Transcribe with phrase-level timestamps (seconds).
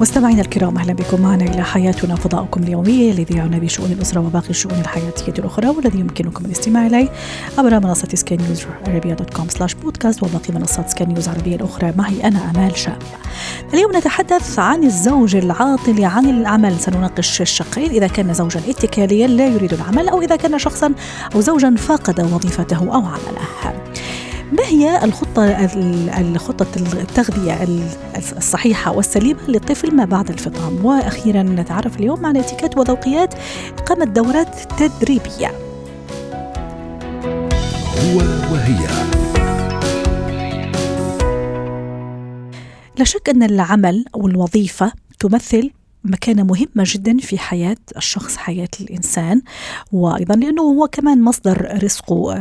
[0.00, 4.80] مستمعينا الكرام أهلا بكم معنا إلى حياتنا فضاؤكم اليومي الذي يعنى بشؤون الأسرة وباقي الشؤون
[4.80, 7.08] الحياتية الأخرى والذي يمكنكم الاستماع إليه
[7.58, 11.92] عبر منصة سكاي نيوز عربيه dot com slash podcast وباقي منصات سكاي نيوز العربيه الأخرى
[11.96, 12.98] معي أنا أمال شاب.
[13.74, 19.72] اليوم نتحدث عن الزوج العاطل عن العمل سنناقش الشقين إذا كان زوجا اتكاليا لا يريد
[19.72, 20.92] العمل أو إذا كان شخصا
[21.34, 23.67] أو زوجا فقد وظيفته أو عمله.
[24.52, 25.44] ما هي الخطة
[26.20, 27.68] الخطة التغذية
[28.16, 33.34] الصحيحة والسليمة للطفل ما بعد الفطام؟ وأخيرا نتعرف اليوم عن اتيكيت وذوقيات
[33.78, 35.48] إقامة دورات تدريبية.
[37.98, 38.18] هو
[38.52, 38.86] وهي.
[42.98, 45.70] لا شك أن العمل أو الوظيفة تمثل
[46.08, 49.42] مكانة مهمة جدا في حياة الشخص حياة الإنسان.
[49.92, 52.34] وأيضا لأنه هو كمان مصدر رزقه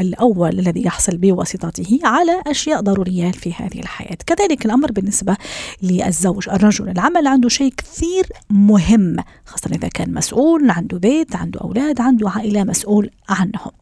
[0.00, 4.18] الأول الذي يحصل بواسطته على أشياء ضرورية في هذه الحياة.
[4.26, 5.36] كذلك الأمر بالنسبة
[5.82, 6.48] للزوج.
[6.48, 12.30] الرجل العمل عنده شيء كثير مهم خاصة إذا كان مسؤول عنده بيت عنده أولاد عنده
[12.30, 13.81] عائلة مسؤول عنهم.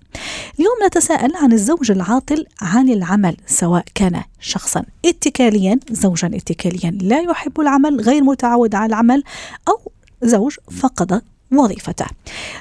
[0.59, 7.61] اليوم نتساءل عن الزوج العاطل عن العمل سواء كان شخصا اتكاليا زوجا اتكاليا لا يحب
[7.61, 9.23] العمل غير متعود على العمل
[9.69, 12.07] أو زوج فقد وظيفته.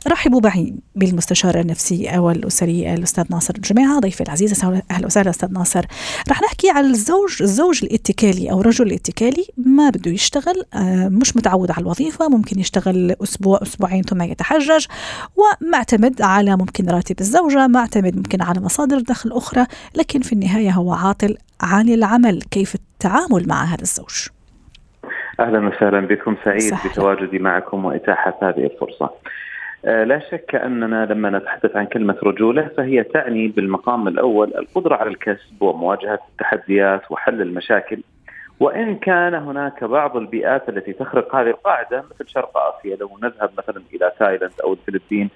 [0.08, 5.86] رحبوا معي بالمستشار النفسي والأسري الأستاذ ناصر الجماعة ضيفي العزيز أهلا وسهلا أستاذ ناصر.
[6.30, 11.72] رح نحكي على الزوج الزوج الاتكالي أو رجل الاتكالي ما بده يشتغل آه، مش متعود
[11.72, 14.86] على الوظيفة ممكن يشتغل أسبوع أسبوعين ثم يتحجج
[15.36, 20.94] ومعتمد على ممكن راتب الزوجة معتمد ممكن على مصادر دخل أخرى لكن في النهاية هو
[20.94, 22.42] عاطل عن العمل.
[22.52, 24.39] كيف التعامل مع هذا الزوج؟
[25.40, 26.92] أهلا وسهلا بكم سعيد صحيح.
[26.94, 29.10] بتواجدي معكم وإتاحة هذه الفرصة.
[29.86, 35.10] آه لا شك أننا لما نتحدث عن كلمة رجولة فهي تعني بالمقام الأول القدرة على
[35.10, 38.04] الكسب ومواجهة التحديات وحل المشاكل.
[38.60, 43.82] وإن كان هناك بعض البيئات التي تخرق هذه القاعدة مثل شرق آسيا لو نذهب مثلا
[43.94, 45.30] إلى تايلاند أو الفلبين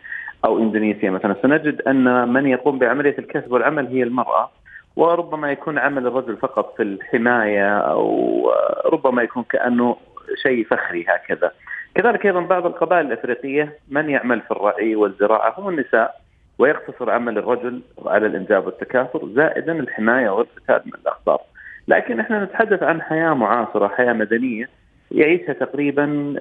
[0.46, 4.52] أو إندونيسيا مثلا سنجد أن من يقوم بعملية الكسب والعمل هي المرأة
[4.96, 8.52] وربما يكون عمل الرجل فقط في الحماية أو
[8.86, 9.98] ربما يكون كأنه
[10.44, 11.52] شيء فخري هكذا.
[11.96, 16.22] كذلك أيضا بعض القبائل الإفريقية من يعمل في الرعي والزراعة هم النساء
[16.60, 21.42] ويقتصر عمل الرجل على الإنجاب والتكاثر زائدا الحماية والقتال من الاخطار.
[21.88, 24.70] لكن إحنا نتحدث عن حياة معاصرة، حياة مدنية
[25.12, 26.36] يعيشها تقريبا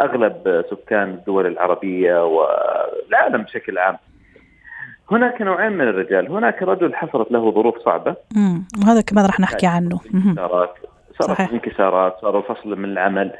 [0.00, 3.96] أغلب سكان الدول العربية والعالم بشكل عام.
[5.12, 6.28] هناك نوعين من الرجال.
[6.28, 8.16] هناك رجل حصلت له ظروف صعبة.
[8.36, 10.00] امم وهذا كمان راح نحكي عنه.
[10.14, 10.74] انكسارات
[11.20, 13.32] صارت انكسارات صار فصل من العمل.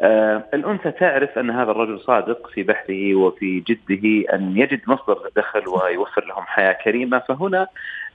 [0.00, 5.68] آه الأنثى تعرف أن هذا الرجل صادق في بحثه وفي جده أن يجد مصدر دخل
[5.68, 7.18] ويوفر لهم حياة كريمة.
[7.18, 7.66] فهنا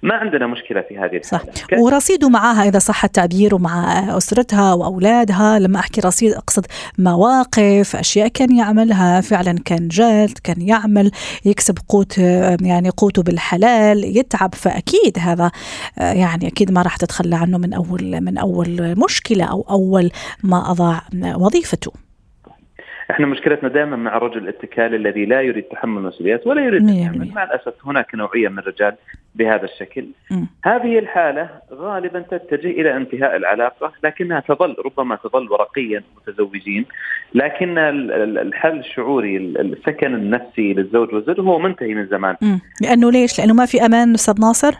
[0.03, 1.21] ما عندنا مشكلة في هذه الحالة.
[1.21, 1.43] صح
[1.79, 6.65] ورصيده معها إذا صح التعبير ومع أسرتها وأولادها لما أحكي رصيد أقصد
[6.99, 11.11] مواقف أشياء كان يعملها فعلا كان جاد كان يعمل
[11.45, 12.17] يكسب قوت
[12.61, 15.51] يعني قوته بالحلال يتعب فأكيد هذا
[15.97, 20.11] يعني أكيد ما راح تتخلى عنه من أول من أول مشكلة أو أول
[20.43, 21.01] ما أضاع
[21.35, 21.91] وظيفته.
[23.11, 26.83] إحنا مشكلتنا دائما مع الرجل الاتكالي الذي لا يريد تحمل المسؤوليات ولا يريد
[27.35, 28.95] مع الأسف هناك نوعية من الرجال
[29.35, 30.45] بهذا الشكل م.
[30.63, 36.85] هذه الحالة غالبا تتجه إلى انتهاء العلاقة لكنها تظل ربما تظل ورقيا متزوجين
[37.33, 42.57] لكن الحل الشعوري السكن النفسي للزوج والزوج هو منتهي من زمان م.
[42.81, 44.73] لأنه ليش؟ لأنه ما في أمان أستاذ ناصر؟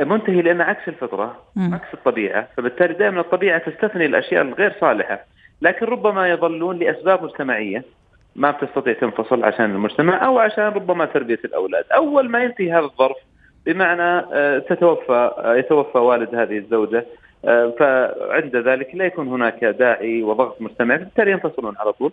[0.00, 1.74] منتهي لأن عكس الفطرة م.
[1.74, 5.24] عكس الطبيعة فبالتالي دائما الطبيعة تستثني الأشياء الغير صالحة
[5.62, 7.84] لكن ربما يظلون لأسباب مجتمعية
[8.36, 13.16] ما بتستطيع تنفصل عشان المجتمع أو عشان ربما تربية الأولاد، أول ما ينتهي هذا الظرف
[13.66, 17.06] بمعنى آه، تتوفى آه، يتوفى والد هذه الزوجة
[17.44, 22.12] آه، فعند ذلك لا يكون هناك داعي وضغط مجتمعي بالتالي ينفصلون على طول.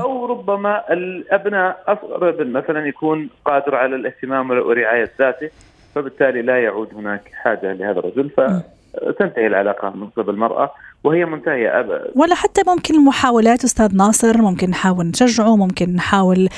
[0.00, 5.50] أو ربما الأبناء اصغر مثلا يكون قادر على الاهتمام ورعايه ذاته
[5.94, 10.70] فبالتالي لا يعود هناك حاجة لهذا الرجل فتنتهي العلاقة من قبل المرأة.
[11.04, 16.48] وهي منتهية أبدا ولا حتى ممكن المحاولات أستاذ ناصر ممكن نحاول نشجعه ممكن نحاول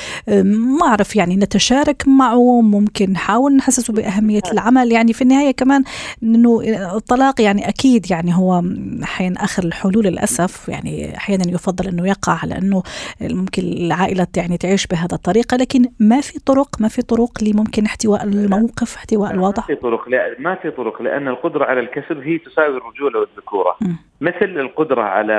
[0.45, 4.93] ما أعرف يعني نتشارك معه ممكن نحاول نحسسه بأهمية العمل.
[4.93, 5.85] يعني في النهاية كمان
[6.23, 6.61] إنه
[6.97, 8.63] الطلاق يعني أكيد يعني هو
[9.03, 10.69] أحيانا آخر الحلول للأسف.
[10.69, 12.83] يعني أحيانا يفضل إنه يقع على إنه
[13.21, 15.57] ممكن العائلة يعني تعيش بهذا الطريقة.
[15.57, 20.09] لكن ما في طرق ما في طرق لممكن احتواء الموقف احتواء الوضع ما في طرق
[20.09, 23.77] لا ما في طرق لأن القدرة على الكسب هي تساوي الرجولة والذكورة.
[24.37, 25.33] مثل القدرة على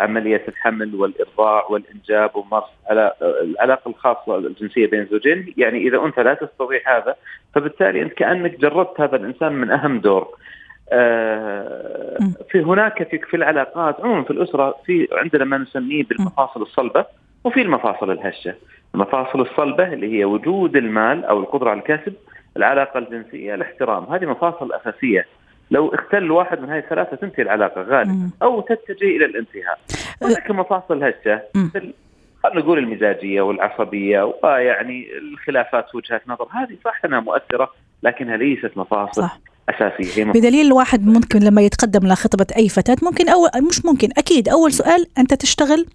[0.00, 6.34] عملية الحمل والارضاع والإنجاب ومارس على العلاقة الخاصة الجنسية بين الزوجين يعني إذا أنت لا
[6.34, 7.16] تستطيع هذا
[7.54, 10.28] فبالتالي أنت كأنك جردت هذا الإنسان من أهم دور.
[10.92, 12.18] آه
[12.50, 17.04] في هناك في في العلاقات عموما في الأسرة في عندنا ما نسميه بالمفاصل الصلبة
[17.44, 18.54] وفي المفاصل الهشة.
[18.94, 22.14] المفاصل الصلبة اللي هي وجود المال أو القدرة على الكسب
[22.56, 25.26] العلاقة الجنسية الاحترام هذه مفاصل أساسية.
[25.72, 28.30] لو اختل واحد من هذه الثلاثة تنتهي العلاقة غالبا.
[28.42, 29.78] أو تتجه إلى الانتهاء.
[30.22, 31.42] هناك مفاصل هشة.
[32.42, 36.46] خلينا نقول المزاجية والعصبية ويعني الخلافات وجهات نظر.
[36.50, 37.70] هذه صح انها مؤثرة
[38.02, 39.38] لكنها ليست مفاصل صح.
[39.68, 40.24] أساسية.
[40.24, 44.72] هي بدليل الواحد ممكن لما يتقدم لخطبة أي فتاة ممكن اول مش ممكن أكيد أول
[44.72, 45.86] سؤال أنت تشتغل؟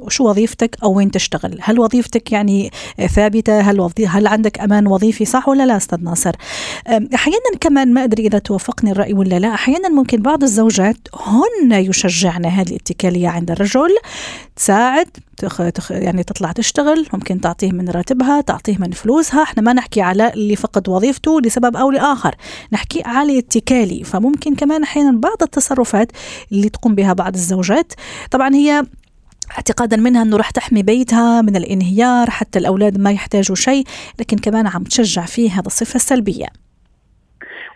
[0.00, 2.70] وشو وظيفتك أو وين تشتغل؟ هل وظيفتك يعني
[3.14, 4.06] ثابتة؟ هل وظي...
[4.06, 6.32] هل عندك أمان وظيفي صح ولا لا أستاذ ناصر؟
[7.14, 12.46] أحيانا كمان ما أدري إذا توافقني الرأي ولا لا أحيانا ممكن بعض الزوجات هن يشجعن
[12.46, 13.96] هذه الاتكالية عند الرجل
[14.56, 15.62] تساعد تخ...
[15.74, 15.90] تخ...
[15.92, 20.56] يعني تطلع تشتغل ممكن تعطيه من راتبها تعطيه من فلوسها إحنا ما نحكي على اللي
[20.56, 22.34] فقد وظيفته لسبب أو لآخر
[22.72, 26.12] نحكي على اتكالي فممكن كمان أحيانا بعض التصرفات
[26.52, 27.92] اللي تقوم بها بعض الزوجات.
[28.30, 28.84] طبعا هي
[29.50, 33.84] اعتقادا منها انه راح تحمي بيتها من الانهيار حتى الاولاد ما يحتاجوا شيء
[34.20, 36.46] لكن كمان عم تشجع فيه هذا الصفة السلبية.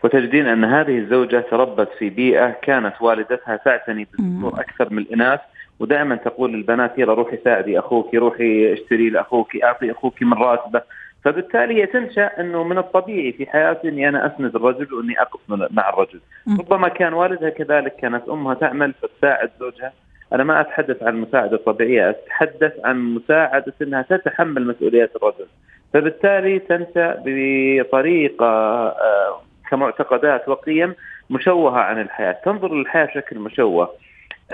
[0.04, 5.40] وتجدين أن هذه الزوجة تربت في بيئة كانت والدتها تعتني بالذكور أكثر من الإناث
[5.80, 10.82] ودائما تقول للبنات يلا روحي ساعدي أخوك روحي اشتري لاخوك أعطي أخوك من راتبه.
[11.24, 15.88] فبالتالي هي تنشأ أنه من الطبيعي في حياتي إني أنا أسند الرجل وإني أقف مع
[15.88, 16.20] الرجل.
[16.58, 19.92] ربما كان والدها كذلك كانت أمها تعمل فتساعد زوجها.
[20.32, 25.46] أنا ما أتحدث عن المساعده الطبيعيه أتحدث عن مساعدة إنها تتحمل مسؤوليات الرجل.
[25.94, 30.94] فبالتالي تنشأ بطريقة آه، كمعتقدات وقيم
[31.30, 32.36] مشوهة عن الحياة.
[32.44, 33.90] تنظر للحياة بشكل مشوه.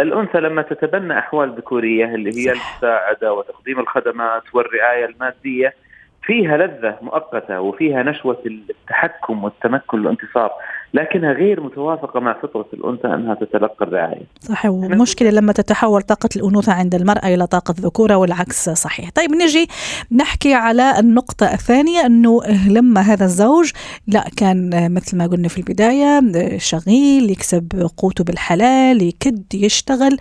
[0.01, 5.75] الأنثى لما تتبنى أحوال ذكورية اللي هي المساعدة وتقديم الخدمات والرعاية المادية
[6.23, 10.53] فيها لذة مؤقتة وفيها نشوة التحكم والتمكن والانتصار.
[10.95, 14.23] لكنها غير متوافقة مع فطرة الأنثى أنها تتلقى الرعاية.
[14.41, 19.11] صحيح ومشكلة لما تتحول طاقة الأنوثة عند المرأة إلى طاقة ذكورة والعكس صحيح.
[19.11, 19.69] طيب نجي
[20.13, 23.71] نحكي على النقطة الثانية أنه لما هذا الزوج
[24.07, 26.21] لا كان مثل ما قلنا في البداية
[26.59, 30.17] شغيل يكسب قوته بالحلال يكد يشتغل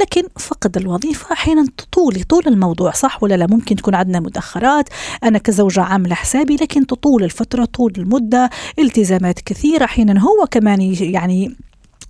[0.00, 4.88] لكن فقد الوظيفة أحيانا تطول يطول الموضوع صح ولا لا؟ ممكن تكون عندنا مدخرات
[5.24, 11.56] أنا كزوجة عاملة حسابي لكن تطول الفترة طول المدة التزامات كثيرة أحيانا هو كمان يعني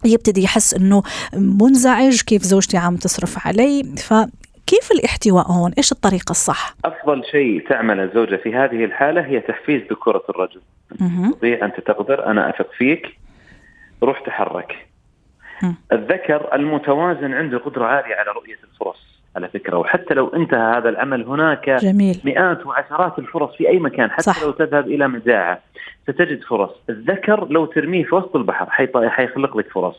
[0.05, 1.03] يبتدي يحس إنه
[1.35, 4.15] منزعج كيف زوجتي عم تصرف علي ف
[4.67, 9.83] كيف الاحتواء هون؟ إيش الطريقة الصح؟ أفضل شيء تعمل الزوجة في هذه الحالة هي تحفيز
[9.91, 10.61] ذكورة الرجل.
[11.31, 13.07] تستطيع انت تقدر أنا أثق فيك
[14.03, 14.87] روح تحرك.
[15.93, 19.10] الذكر المتوازن عنده قدرة عالية على رؤية الفرص.
[19.37, 19.77] على فكرة.
[19.77, 22.21] وحتى لو انتهى هذا العمل هناك جميل.
[22.25, 24.43] مئات وعشرات الفرص في أي مكان حتى صح.
[24.43, 25.61] لو تذهب إلى مزاعه
[26.03, 26.71] ستجد فرص.
[26.91, 28.67] الذكر لو ترميه في وسط البحر
[29.11, 29.97] حيخلق لك فرص.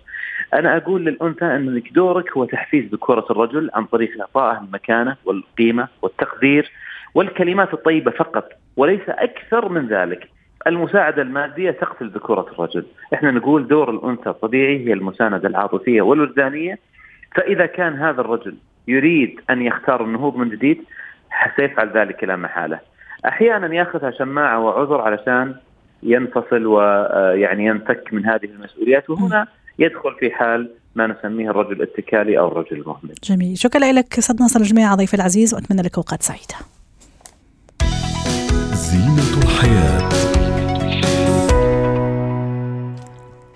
[0.54, 6.72] أنا أقول للأنثى أنك دورك هو تحفيز ذكوره الرجل عن طريق إعطائه المكانة والقيمة والتقدير
[7.16, 10.30] والكلمات الطيبة فقط وليس أكثر من ذلك.
[10.68, 12.86] المساعدة المادية تقتل ذكورة الرجل.
[13.14, 16.80] إحنا نقول دور الأنثى الطبيعي هي المساندة العاطفية والوجدانية.
[17.36, 18.56] فإذا كان هذا الرجل
[18.88, 20.84] يريد أن يختار النهوض من جديد
[21.56, 22.80] سيفعل ذلك لا محاله.
[23.26, 25.56] أحيانا ياخذها شماعة وعذر علشان
[26.04, 29.48] ينفصل ويعني ينفك من هذه المسؤوليات وهنا
[29.80, 33.16] يدخل في حال ما نسميه الرجل الاتكالي أو الرجل المهمل.
[33.24, 36.56] جميل، شكرا لك أستاذ ناصر الجميع ضيفي العزيز وأتمنى لك أوقات سعيدة.
[38.74, 40.11] زينة الحياة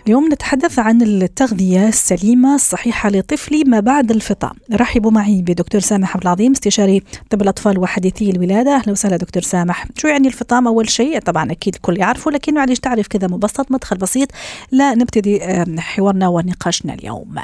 [0.07, 4.51] اليوم نتحدث عن التغذية السليمة الصحيحة لطفلي ما بعد الفطام.
[4.73, 8.75] رحبوا معي بدكتور سامح عبد العظيم استشاري طب الأطفال وحديثي الولادة.
[8.75, 9.85] أهلا وسهلا دكتور سامح.
[9.97, 13.97] شو يعني الفطام؟ أول شيء طبعا أكيد الكل يعرفه لكن معلش تعرف كذا مبسط مدخل
[13.97, 14.29] بسيط.
[14.71, 15.39] لا نبتدي
[15.79, 17.35] حوارنا ونقاشنا اليوم.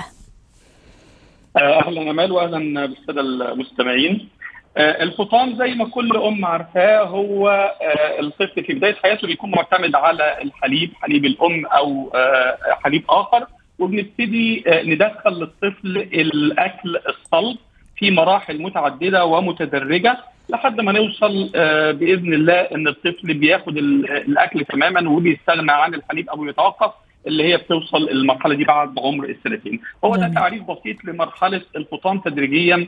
[1.57, 4.13] أهلا أمال وأهلا بالسادة المستمعين.
[4.13, 4.40] آه،
[4.77, 7.49] الفطام زي ما كل أم عارفاه هو
[7.81, 13.47] آه، الطفل في بداية حياته بيكون معتمد على الحليب حليب الأم أو آه، حليب آخر
[13.79, 17.57] وبنبتدي ندخل للطفل الأكل الصلب
[17.97, 20.17] في مراحل متعددة ومتدرجة
[20.49, 21.49] لحد ما نوصل
[21.93, 26.91] بإذن الله إن الطفل بياخد الأكل تماما وبيستغنى عن الحليب أو يتوقف
[27.27, 29.79] اللي هي بتوصل المرحلة دي بعد عمر السنتين.
[30.05, 32.87] هو ده تعريف بسيط لمرحلة الفطام تدريجيا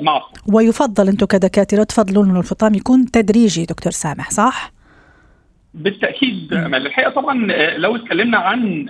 [0.00, 4.72] مع الطفل ويفضل أنتم كدكاترة تفضلون انه الفطام يكون تدريجي دكتور سامح صح؟
[5.74, 6.86] بالتأكيد أمل.
[6.86, 7.34] الحقيقة طبعا
[7.76, 8.86] لو اتكلمنا عن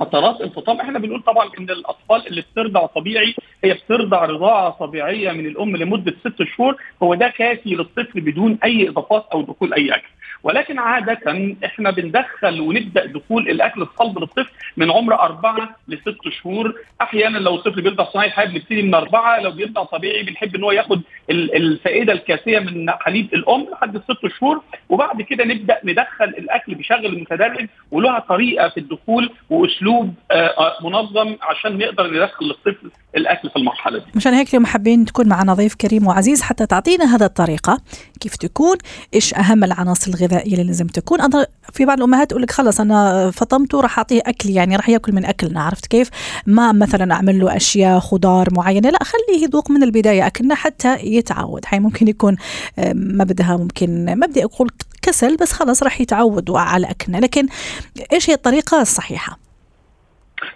[0.00, 3.34] فترات الفطام إحنا بنقول طبعا إن الأطفال اللي بترضع طبيعي
[3.64, 8.88] هي بترضع رضاعة طبيعية من الأم لمدة ست شهور هو ده كافي للطفل بدون أي
[8.88, 10.08] إضافات أو دخول أي أكل.
[10.46, 17.38] ولكن عادة إحنا بندخل ونبدأ دخول الأكل الصلب للطفل من عمر أربعة لست شهور، أحيانا
[17.38, 21.00] لو الطفل بيرضع صناعي حابب نبتدي من أربعة، لو بيرضع طبيعي بنحب إن هو ياخد
[21.30, 27.68] الفائدة الكافية من حليب الأم لحد ست شهور، وبعد كده نبدأ ندخل الأكل بشكل متدرج
[27.90, 30.14] ولها طريقة في الدخول وأسلوب
[30.82, 34.04] منظم عشان نقدر ندخل للطفل الأكل في المرحلة دي.
[34.14, 37.80] مشان هيك اليوم حابين تكون معنا ضيف كريم وعزيز حتى تعطينا هذا الطريقة
[38.20, 38.76] كيف تكون،
[39.14, 41.20] إيش أهم العناصر الغذائية اللي لازم تكون.
[41.20, 45.12] أنا في بعض الأمهات تقول لك خلص أنا فطمته راح أعطيه أكل يعني راح يأكل
[45.12, 46.10] من أكلنا عرفت كيف؟
[46.46, 51.64] ما مثلا أعمل له أشياء خضار معينة لا خليه يذوق من البداية أكلنا حتى يتعود.
[51.68, 52.36] هاي ممكن يكون
[52.94, 54.70] ما بدها ممكن ما بدي أقول
[55.02, 57.18] كسل بس خلص راح يتعود على أكلنا.
[57.18, 57.46] لكن
[58.12, 59.45] إيش هي الطريقة الصحيحة؟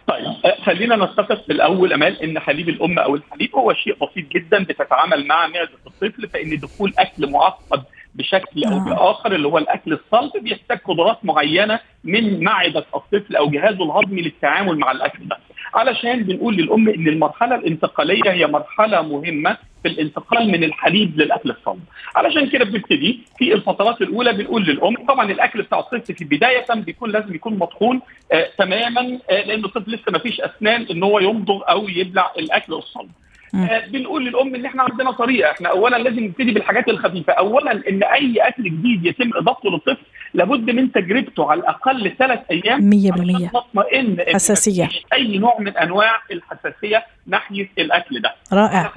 [0.07, 4.65] طيب خلينا نتفق في الأول أمال إن حليب الأم أو الحليب هو شيء بسيط جدا
[4.65, 7.83] بتتعامل مع معدة الطفل فإن دخول أكل معقد
[8.15, 13.85] بشكل أو بآخر اللي هو الأكل الصلب بيحتاج قدرات معينة من معدة الطفل أو جهازه
[13.85, 15.39] الهضمي للتعامل مع الأكل ده.
[15.75, 21.81] علشان بنقول للأم إن المرحلة الانتقالية هي مرحلة مهمة في الانتقال من الحليب للأكل الصلب.
[22.17, 27.11] علشان كده بنبتدي في الفترات الأولى بنقول للأم طبعا الأكل بتاع الطفل في بدايه بيكون
[27.11, 28.01] لازم يكون مطحون
[28.33, 32.75] آه تماما آه لأن الطفل لسه ما فيش أسنان إن هو يمضغ أو يبلع الأكل
[32.75, 33.11] الصلب.
[33.55, 35.51] آه بنقول للأم إن إحنا عندنا طريقة.
[35.51, 37.33] إحنا اولا لازم نبتدي بالحاجات الخفيفة.
[37.33, 40.05] اولا إن أي أكل جديد يتم إضافته للطفل
[40.35, 44.89] لابد من تجربته على الأقل ثلاث أيام 100% نطمئن حساسية.
[45.13, 48.35] أي نوع من أنواع الحساسية ناحية الأكل ده.
[48.53, 48.93] رائع.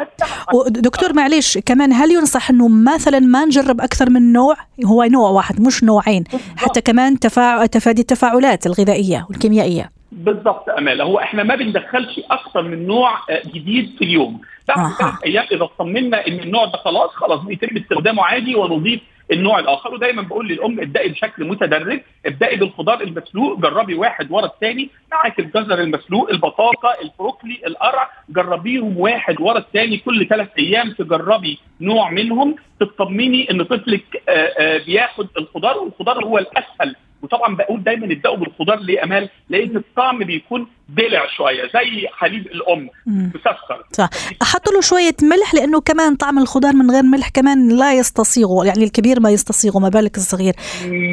[0.53, 4.55] ودكتور معلش كمان هل ينصح إنه مثلا ما نجرب أكثر من نوع؟
[4.85, 6.23] هو نوع واحد مش نوعين.
[6.57, 9.91] حتى كمان تفاعل تفادي التفاعلات الغذائية والكيميائية.
[10.13, 11.01] بالضبط أمال.
[11.01, 14.41] هو إحنا ما بندخلش أكثر من نوع جديد في اليوم.
[14.67, 14.89] بعد آه.
[14.99, 19.01] ثلاث أيام إذا اطمنا إن النوع ده خلاص خلاص بيتم استخدامه عادي ونضيف
[19.31, 19.93] النوع الآخر.
[19.93, 25.79] ودايما بقول للأم ابدأي بشكل متدرج ابدأي بالخضار المسلوق جربي واحد ورا الثاني معاك الجزر
[25.79, 32.55] المسلوق البطاطا البروكلي القرع جربيهم واحد ورا الثاني كل ثلاث أيام تجربي نوع منهم.
[32.79, 38.79] تطمني إن طفلك آآ آآ بياخد الخضار والخضار هو الأسهل وطبعا بقول دايما ابداوا بالخضار
[38.79, 44.09] ليه أمال؟ لأن الطعم بيكون دلع شوية زي حليب الأم مسكر صح.
[44.41, 48.83] أحط له شوية ملح لأنه كمان طعم الخضار من غير ملح كمان لا يستصيغه يعني
[48.83, 50.53] الكبير ما يستصيغه ما بالك الصغير.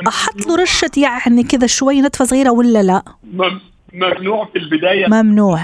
[0.08, 3.02] أحط له رشة يعني كذا شوية نتفة صغيرة ولا لا؟
[3.92, 5.06] ممنوع في البداية.
[5.06, 5.60] ممنوع.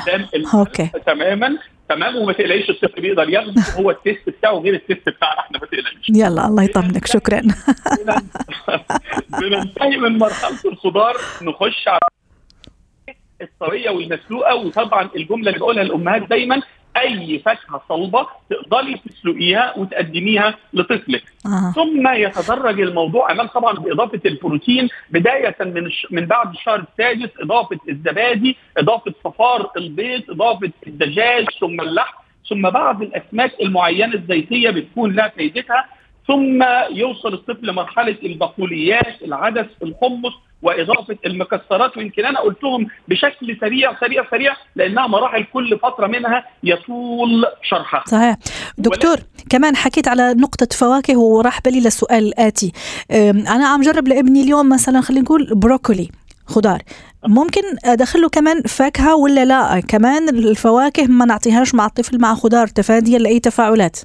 [0.54, 0.90] okay.
[1.06, 1.58] تماما.
[1.88, 3.62] تمام؟ وما تقلقيش الطفل بيقدر ياخده.
[3.80, 7.06] هو ال taste بتاعه غير ال taste بتاعنا إحنا ما تقلقيش يلا الله يطمنك.
[7.06, 7.42] شكرا.
[9.40, 11.16] بننتهي من مرحلة الخضار.
[11.42, 12.00] نخش على
[13.42, 16.62] الطريه والمسلوقة وطبعا الجملة اللي بقولها الامهات دايما
[17.00, 21.72] أي فاكهة صلبة تقدري تسلقيها وتقدميها لطفلك آه.
[21.74, 26.06] ثم يتدرج الموضوع أمام طبعا بإضافة البروتين بداية من الش...
[26.10, 32.14] من بعد الشهر السادس إضافة الزبادي إضافة صفار البيض إضافة الدجاج ثم اللحم
[32.50, 35.84] ثم بعض الأسماك المعينة الزيتية بتكون لها فائدتها
[36.28, 44.30] ثم يوصل الطفل لمرحلة البقوليات العدس الحمص وإضافة المكسرات ويمكن أنا قلتهم بشكل سريع سريع
[44.30, 48.04] سريع لأنها مراحل كل فترة منها يطول شرحها.
[48.06, 48.36] صحيح.
[48.78, 49.16] دكتور
[49.50, 52.72] كمان حكيت على نقطة فواكه وراح بالي للسؤال الاتي
[53.10, 56.08] أنا عم جرب لابني اليوم مثلا خلينا نقول بروكولي
[56.46, 56.82] خضار.
[57.26, 63.18] ممكن ادخله كمان فاكهة ولا لا؟ كمان الفواكه ما نعطيهاش مع الطفل مع خضار تفاديا
[63.18, 64.00] لأي تفاعلات؟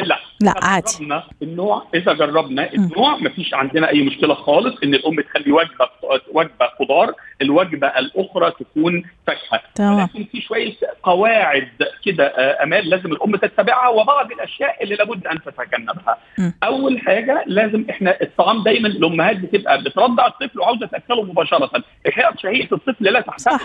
[0.00, 0.18] لا.
[0.40, 0.92] لا عادي.
[1.00, 5.88] جربنا النوع إذا جربنا النوع ما فيش عندنا أي مشكلة خالص إن الأم تخلي وجبة
[6.32, 9.60] وجبة خضار الوجبة الأخرى تكون فاكهة.
[10.04, 10.72] لكن في شوية
[11.02, 11.68] قواعد
[12.04, 12.26] كده
[12.62, 16.18] أمال لازم الأم تتبعها وبعض الأشياء اللي لابد أن تتجنبها.
[16.64, 21.70] أول حاجة لازم إحنا الطعام دايما الأمهات بتبقى بترضع الطفل وعاوزة تأكله مباشرة.
[22.06, 23.58] الحقيقة شهيه الطفل لا تحتمل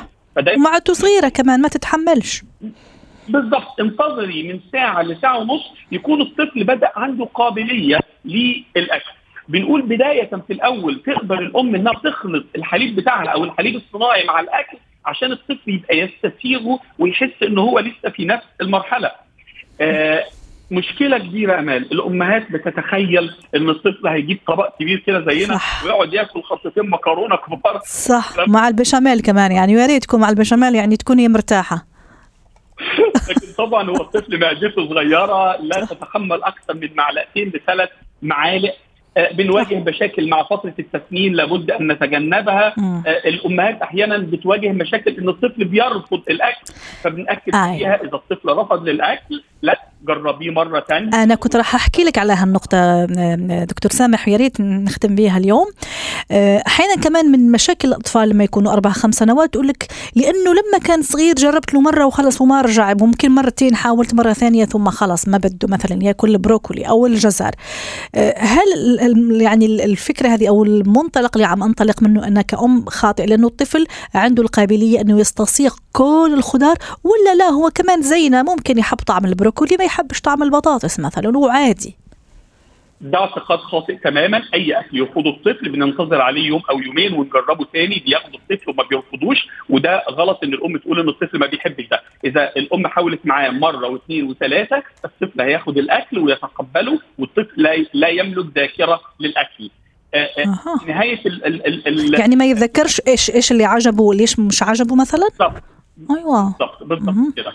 [0.56, 2.44] ومعدته صغيره كمان ما تتحملش.
[3.30, 9.12] بالضبط انتظري من ساعة لساعة ونص يكون الطفل بدأ عنده قابلية للأكل.
[9.50, 14.78] بنقول بداية في الأول تقدر الأم إنها تخلط الحليب بتاعها أو الحليب الصناعي مع الأكل
[15.06, 19.12] عشان الطفل يبقى يستسيغه ويحس إن هو لسه في نفس المرحلة.
[19.82, 20.24] آه
[20.72, 25.84] مشكلة كبيرة أمال الأمهات بتتخيل إن الطفل هيجيب طبق كبير كده زينا صح.
[25.86, 27.80] ويقعد ياكل خطتين مكرونة كبار.
[27.86, 31.86] صح مع البشاميل كمان يعني ويا ريت تكون مع البشاميل يعني تكوني مرتاحة.
[33.30, 37.90] لكن طبعا هو الطفل معدته صغيرة لا تتحمل أكثر من معلقتين لثلاث
[38.22, 38.74] معالق.
[39.18, 42.68] آه، بنواجه مشاكل مع فترة التسنين لابد أن نتجنبها.
[42.68, 47.78] آه، الأمهات أحيانا بتواجه مشاكل إن الطفل بيرفض الأكل فبنأكد آه.
[47.78, 52.34] فيها إذا الطفل رفض للأكل لا جربيه مرة ثانية أنا كنت راح أحكي لك على
[52.34, 53.06] هالنقطة
[53.64, 55.68] دكتور سامح يا ريت نختم بها اليوم.
[56.68, 61.02] أحيانا كمان من مشاكل الأطفال لما يكونوا أربع خمس سنوات تقول لك لأنه لما كان
[61.02, 65.38] صغير جربت له مرة وخلص وما رجع ممكن مرتين حاولت مرة ثانية ثم خلص ما
[65.38, 67.52] بده مثلا يأكل البروكولي أو الجزر.
[68.38, 68.68] هل
[69.42, 74.44] يعني الفكرة هذه أو المنطلق اللي عم أنطلق منه أنا كأم خاطئ لأنه الطفل عنده
[74.44, 79.47] القابلية أنه يستصيغ كل الخضار ولا لا هو كمان زينا ممكن يحب طعم البروكولي
[79.78, 81.96] ما يحبش طعم البطاطس مثلا وعادي
[83.02, 84.44] ده اعتقاد خاطئ تماما.
[84.54, 89.48] أي أكل يرفضه الطفل بننتظر عليه يوم أو يومين ونجربه تاني بياخده الطفل وما بيرفضوش
[89.70, 92.02] وده غلط إن الأم تقول إن الطفل ما بيحبش ده.
[92.26, 98.46] إذا الأم حاولت معاه مرة واثنين وثلاثة الطفل هياخد الأكل ويتقبله والطفل لا, لا يملك
[98.56, 99.70] ذاكرة للأكل.
[100.14, 104.64] آه، آه، نهاية ال ال ال يعني ما يتذكرش إيش إيش اللي عجبه وليش مش
[104.64, 105.64] عجبه مثلا؟ بالضبط.
[106.18, 106.44] أيوه.
[106.44, 107.54] بالضبط بالضبط كده.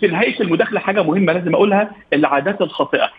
[0.00, 3.10] في نهاية المداخلة حاجة مهمة لازم أقولها العادات الخاطئة.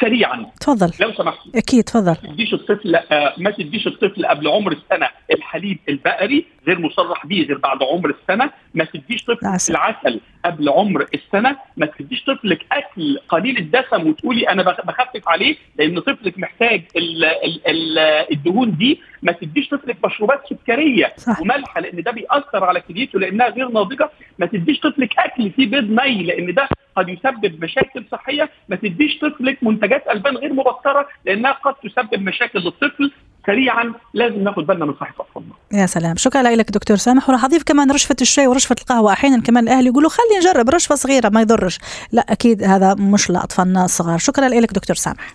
[0.00, 0.46] سريعا.
[0.60, 1.38] تفضل لو سمحت.
[1.54, 6.80] أكيد تفضل ما تديش الطفل آه، ما تديش الطفل قبل عمر السنة الحليب البقري غير
[6.80, 8.50] مصرح به غير بعد عمر السنة.
[8.74, 10.20] ما تديش طفل العسل, العسل.
[10.44, 16.38] قبل عمر السنة ما تديش طفلك أكل قليل الدسم وتقولي أنا بخفف عليه لأن طفلك
[16.38, 17.98] محتاج ال ال ال
[18.32, 21.40] الدهون دي ما تديش طفلك مشروبات سكرية صح.
[21.40, 25.90] ومالحه لأن ده بيأثر على كليته لأنها غير ناضجة ما تديش طفلك أكل فيه بيض
[26.00, 31.52] ني لأن ده قد يسبب مشاكل صحية ما تديش طفلك منتجات ألبان غير مبطره لأنها
[31.52, 33.12] قد تسبب مشاكل للطفل
[33.46, 35.39] سريعا لازم ناخذ بالنا من صحة اطفالنا.
[35.72, 37.28] يا سلام، شكرا لك دكتور سامح.
[37.28, 41.28] وراح اضيف كمان رشفة الشاي ورشفة القهوة، أحيانا كمان الأهل يقولوا خلي نجرب رشفة صغيرة
[41.28, 41.78] ما يضرش،
[42.12, 45.34] لا أكيد هذا مش لاطفالنا الصغار، شكرا لك دكتور سامح.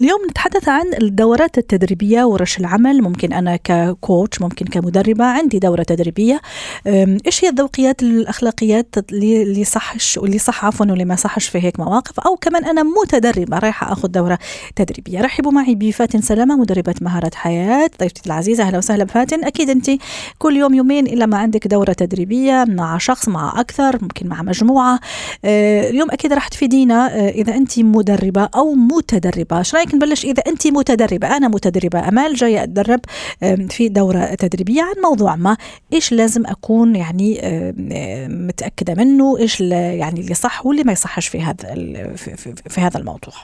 [0.00, 3.02] اليوم نتحدث عن الدورات التدريبية ورش العمل.
[3.02, 6.40] ممكن أنا ككوتش ممكن كمدربة عندي دورة تدريبية.
[6.86, 12.20] إيش هي الذوقيات الأخلاقيات اللي صحش واللي صح عفوا واللي ما صحش في هيك مواقف؟
[12.20, 14.38] أو كمان أنا متدربة رايحة أخذ دورة
[14.76, 15.20] تدريبية.
[15.20, 17.90] رحبوا معي بفاتن سلامة مدربة مهارات حياة.
[18.00, 19.44] ضيفتي العزيزة أهلا وسهلا بفاتن.
[19.44, 19.90] أكيد أنت
[20.38, 25.00] كل يوم يومين إلا ما عندك دورة تدريبية مع شخص مع أكثر ممكن مع مجموعة.
[25.44, 27.06] أه، اليوم أكيد راح تفيدينا.
[27.06, 32.34] أه، إذا أنت مدربة أو متدربة إيش رايك نبلش إذا أنت متدربة أنا متدربة أمال
[32.34, 33.00] جاية أتدرب
[33.70, 35.56] في دورة تدريبية عن موضوع ما.
[35.92, 37.40] إيش لازم أكون يعني
[38.28, 41.74] متأكدة منه؟ إيش يعني اللي صح واللي ما يصحش في هذا
[42.68, 43.34] في هذا الموضوع؟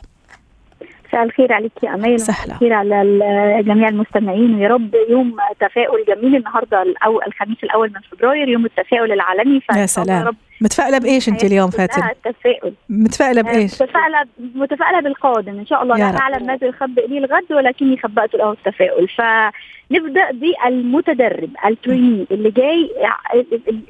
[1.15, 2.55] مساء الخير عليك يا امال سهلة.
[2.55, 4.55] الخير على جميع المستمعين.
[4.55, 9.61] ويا رب يوم تفاؤل جميل النهارده الأو الخميس الأول من فبراير يوم التفاؤل العالمي.
[9.77, 10.37] يا سلام.
[10.61, 14.25] متفائلة بإيش أنت اليوم فاتن؟ التفاؤل متفائلة بإيش؟ متفائله
[14.55, 15.59] متفائلة بالقادم.
[15.59, 19.09] إن شاء الله لا اعلم ماذا يخبئ لي الغد ولكني خبأت له التفاؤل.
[19.09, 22.91] فنبدأ بالمتدرب التريني اللي جاي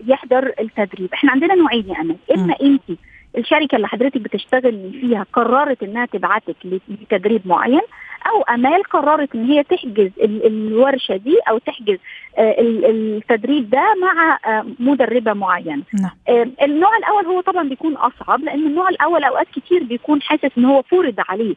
[0.06, 1.08] يحضر التدريب.
[1.14, 2.98] إحنا عندنا نوعين يا امل اما أنت.
[3.38, 7.80] الشركة اللي حضرتك بتشتغل فيها قررت إنها تبعتك لتدريب معين.
[8.26, 11.98] أو أمال قررت إن هي تحجز الورشة دي أو تحجز
[12.38, 15.82] آه، التدريب ده مع آه، مدربة معينة.
[16.00, 16.10] نعم.
[16.28, 20.64] آه، النوع الأول هو طبعا بيكون أصعب لأن النوع الأول أوقات كتير بيكون حاسس إن
[20.64, 21.54] هو فرض عليه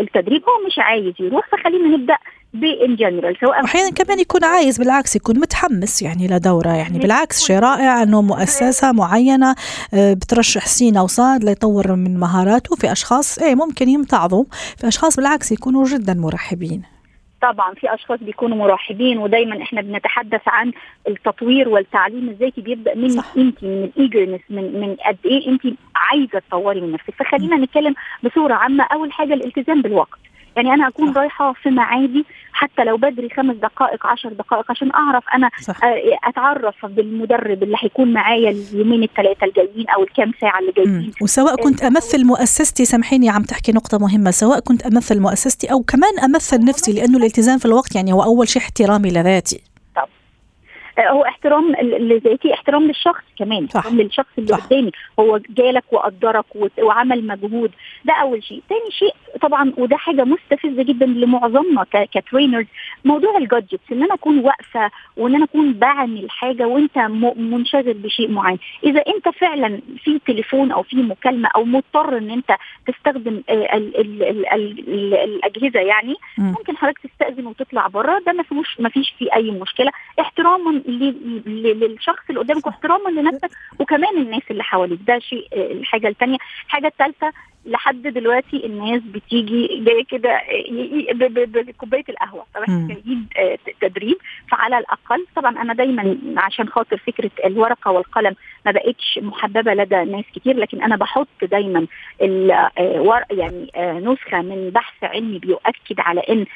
[0.00, 2.16] التدريب هو مش عايز يروح فخلينا نبدأ
[2.54, 7.58] بإن جنرال سواء أحيانا كمان يكون عايز بالعكس يكون متحمس يعني لدوره يعني بالعكس شيء
[7.58, 9.54] رائع إنه مؤسسة معينة
[9.92, 14.44] بترشح سين أو صاد ليطور من مهاراته في أشخاص إيه ممكن يمتعضوا
[14.76, 16.82] في أشخاص بالعكس يكونوا جدا مرحبين.
[17.42, 20.72] طبعا في أشخاص بيكونوا مرحبين ودايما إحنا بنتحدث عن
[21.08, 25.62] التطوير والتعليم الذاتي بيبدأ من انت من الايجرنس من من قد إيه انت
[25.96, 27.14] عايزة تطوري من نفسك.
[27.18, 28.84] فخلينا نتكلم بصورة عامة.
[28.84, 30.18] أول حاجة الالتزام بالوقت.
[30.56, 35.24] يعني أنا اكون رايحة في معادي حتى لو بدري خمس دقائق عشر دقائق عشان أعرف
[35.34, 35.84] أنا صح.
[35.84, 41.12] آه، أتعرف بالمدرب اللي هيكون معايا اليومين الثلاثه الجايين أو الكام ساعة اللي جايين.
[41.22, 46.18] وسواء كنت أمثل مؤسستي سامحيني عم تحكي نقطة مهمة سواء كنت أمثل مؤسستي أو كمان
[46.24, 49.69] أمثل نفسي لأنه الالتزام في الوقت يعني هو أول شيء احترامي لذاتي.
[51.08, 53.76] هو احترام لذاتي احترام للشخص كمان صح.
[53.76, 56.44] احترام للشخص اللي قدامي هو جالك وقدرك
[56.78, 57.70] وعمل مجهود
[58.04, 58.62] ده أول شيء.
[58.68, 62.66] ثاني شيء طبعا وده حاجة مستفزة جدا لمعظمنا ك trainers
[63.04, 66.98] موضوع ال gadgets إن أنا أكون واقفة وإن أنا أكون بعمل حاجة وأنت
[67.36, 68.58] منشغل بشيء معين.
[68.84, 73.96] إذا أنت فعلا في تليفون أو في مكالمة أو مضطر إن أنت تستخدم ال ال
[74.00, 76.14] ال ال الأجهزة يعني.
[76.38, 79.90] ممكن حضرتك تستأذن وتطلع بره ده ما فيهوش ما فيش فيه أي مشكلة.
[80.20, 84.98] احتراما للشخص اللي قدامك واحتراما لنفسك وكمان الناس اللي حواليك.
[85.06, 87.32] ده شيء الحاجة الثانية الحاجة الثالثه
[87.66, 90.40] لحد دلوقتي الناس بتيجي جاية كده
[91.62, 93.26] بكوباية القهوة طب إحنا جايين
[93.80, 94.16] تدريب
[94.50, 98.34] فعلى الأقل طبعا أنا دايما عشان خاطر فكرة الورقة والقلم
[98.66, 101.86] ما بقتش محببة لدى ناس كتير لكن أنا بحط دايما
[103.30, 106.46] يعني نسخة من بحث علمي بيؤكد على إن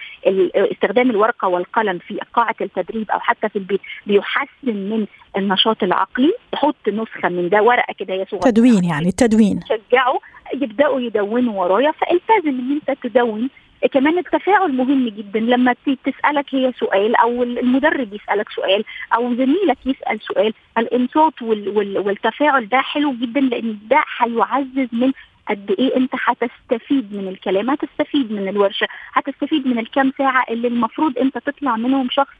[0.55, 6.33] استخدام الورقة والقلم في قاعة التدريب أو حتى في البيت بيحسن من النشاط العقلي.
[6.53, 8.43] تحط نسخة من ده ورقة كده هي صغيرة.
[8.45, 10.19] تدوين يعني التدوين شجعوا
[10.55, 13.51] يبدأوا يدونوا ورايا فالتزم إن أنت تدون.
[13.93, 15.41] كمان التفاعل مهم جدا.
[15.41, 18.85] لما تسألك هي سؤال أو المدرب يسألك سؤال
[19.17, 25.13] أو زميلك يسأل سؤال الانصات والتفاعل ده حلو جدا لأن ده هيعزز من
[25.49, 31.19] قد إيه أنت هتستفيد من الكلام هتستفيد من الورشة هتستفيد من الكام ساعة اللي المفروض
[31.19, 32.35] أنت تطلع منهم شخص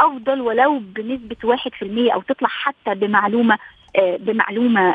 [0.00, 1.36] أفضل ولو بنسبة
[2.10, 3.58] 1% أو تطلع حتى بمعلومة
[3.98, 4.94] بمعلومة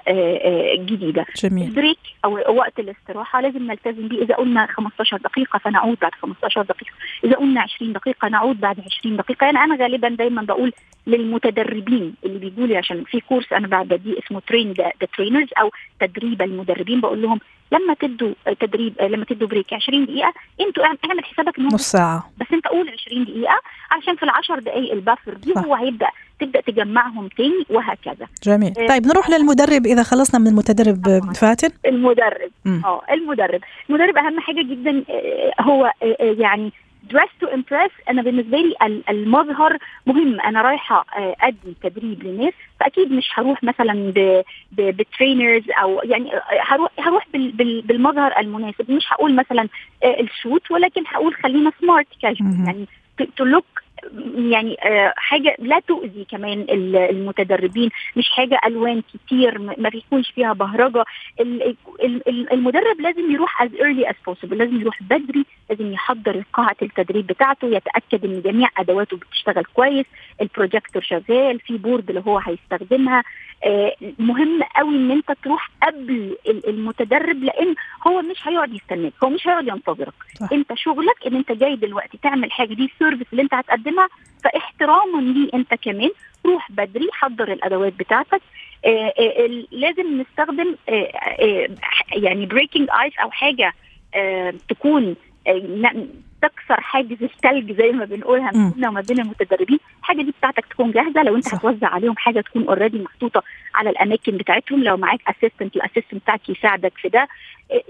[0.75, 1.25] جديدة.
[1.43, 1.67] جميل.
[1.67, 4.21] ال break أو وقت الاستراحة لازم نلتزم بيه.
[4.21, 6.91] إذا قلنا 15 دقيقة فنعود بعد 15 دقيقة.
[7.23, 9.45] إذا قلنا 20 دقيقة نعود بعد 20 دقيقة.
[9.45, 10.71] يعني أنا غالبا دايما بقول
[11.07, 16.41] للمتدربين اللي بيجوا لي عشان في course أنا بدي اسمه train the trainers أو تدريب
[16.41, 17.01] المدربين.
[17.01, 17.39] بقول لهم
[17.71, 22.31] لما تدوا تدريب لما تدوا break 20 دقيقة أنتوا أعمل حسابك نص ساعة.
[22.41, 26.09] بس أنت قول 20 دقيقة علشان في العشر دقائق ال buffer دي هو هيبدأ
[26.39, 28.27] تبدأ تجمعهم تاني وهكذا.
[28.43, 28.73] جميل.
[28.79, 31.33] آه طيب نروح للمدرب إذا خلصنا من المدرب طبعا.
[31.33, 31.69] فاتن.
[31.85, 32.51] المدرب.
[32.85, 33.61] آه المدرب.
[33.89, 35.03] المدرب أهم حاجة جدا
[35.61, 36.71] هو يعني
[37.11, 40.41] dress to impress أنا بالنسبة لي المظهر مهم.
[40.41, 41.05] أنا رايحة
[41.41, 44.13] أدي تدريب للناس فأكيد مش هروح مثلا
[44.71, 48.91] ب trainers أو يعني هروح هروح بالمظهر المناسب.
[48.91, 49.67] مش هقول مثلا
[50.03, 52.85] ال suit ولكن هقول خلينا smart casual يعني
[53.37, 53.65] to look
[54.47, 54.77] يعني
[55.15, 56.65] حاجة لا تؤذي كمان
[57.09, 61.05] المتدربين مش حاجة ألوان كتير ما بيكونش فيها بهرجة.
[62.51, 67.67] المدرب لازم يروح as early as possible لازم يروح بدري لازم يحضر قاعة التدريب بتاعته
[67.67, 70.05] يتأكد إن جميع أدواته بتشتغل كويس
[70.41, 73.23] البروجيكتور شغال في board اللي هو هيستخدمها.
[74.19, 77.75] مهم قوي إن أنت تروح قبل المتدرب لأن
[78.07, 80.13] هو مش هيقعد يستناك هو مش هيقعد ينتظرك.
[80.39, 80.47] صح.
[80.53, 84.07] أنت شغلك إن أنت جاي دلوقتي تعمل حاجة دي ال service اللي أنت هتقدمها
[84.43, 86.09] فاحتراما ليه انت كمان.
[86.45, 88.41] روح بدري حضر الأدوات بتاعتك.
[88.85, 91.67] آآ آآ لازم نستخدم آآ
[92.13, 93.73] يعني breaking ice أو حاجة
[94.69, 95.15] تكون
[96.41, 99.79] تكسر حاجز الثلج زي ما بنقولها ما بيننا وما بين المتدربين.
[99.99, 101.23] الحاجة دي بتاعتك تكون جاهزة.
[101.23, 101.53] لو انت صح.
[101.53, 103.43] هتوزع عليهم حاجة تكون already محطوطة
[103.75, 104.83] على الأماكن بتاعتهم.
[104.83, 107.27] لو معاك assistant ال assistant بتاعك يساعدك في ده.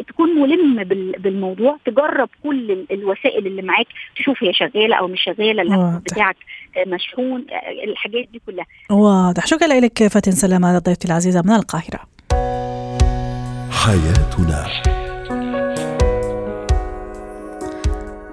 [0.08, 0.84] تكون ملم
[1.18, 1.78] بالموضوع.
[1.86, 3.88] تجرب كل الوسائل اللي معاك.
[4.16, 5.62] تشوف هي شغالة أو مش شغالة.
[5.62, 6.38] اللابتوب بتاعك
[6.88, 7.46] مشحون.
[7.84, 8.66] الحاجات دي كلها.
[8.92, 9.46] واضح.
[9.46, 11.42] شكرا لك فاتن سلامة ضيفتي العزيزة.
[11.46, 12.00] من القاهرة.
[13.72, 14.99] حياتنا.